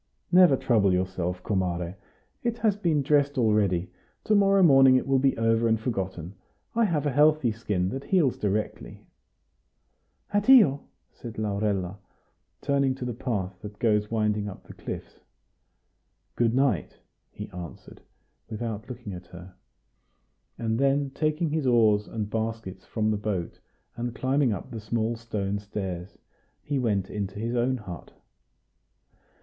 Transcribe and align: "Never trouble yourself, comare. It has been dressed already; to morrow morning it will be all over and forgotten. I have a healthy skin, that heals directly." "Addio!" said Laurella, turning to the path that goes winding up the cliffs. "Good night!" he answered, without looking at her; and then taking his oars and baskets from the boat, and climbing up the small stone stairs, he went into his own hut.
"Never 0.31 0.57
trouble 0.57 0.91
yourself, 0.91 1.43
comare. 1.43 1.93
It 2.41 2.57
has 2.57 2.75
been 2.75 3.03
dressed 3.03 3.37
already; 3.37 3.91
to 4.23 4.33
morrow 4.33 4.63
morning 4.63 4.95
it 4.95 5.05
will 5.07 5.19
be 5.19 5.37
all 5.37 5.45
over 5.45 5.67
and 5.67 5.79
forgotten. 5.79 6.33
I 6.73 6.85
have 6.85 7.05
a 7.05 7.11
healthy 7.11 7.51
skin, 7.51 7.89
that 7.89 8.05
heals 8.05 8.35
directly." 8.39 9.05
"Addio!" 10.33 10.79
said 11.11 11.37
Laurella, 11.37 11.99
turning 12.61 12.95
to 12.95 13.05
the 13.05 13.13
path 13.13 13.61
that 13.61 13.77
goes 13.77 14.09
winding 14.09 14.49
up 14.49 14.63
the 14.63 14.73
cliffs. 14.73 15.19
"Good 16.35 16.55
night!" 16.55 16.97
he 17.29 17.49
answered, 17.51 18.01
without 18.49 18.89
looking 18.89 19.13
at 19.13 19.27
her; 19.27 19.53
and 20.57 20.79
then 20.79 21.11
taking 21.11 21.51
his 21.51 21.67
oars 21.67 22.07
and 22.07 22.27
baskets 22.27 22.85
from 22.87 23.11
the 23.11 23.17
boat, 23.17 23.59
and 23.95 24.15
climbing 24.15 24.51
up 24.51 24.71
the 24.71 24.79
small 24.79 25.15
stone 25.15 25.59
stairs, 25.59 26.17
he 26.63 26.79
went 26.79 27.07
into 27.11 27.37
his 27.37 27.55
own 27.55 27.77
hut. 27.77 28.13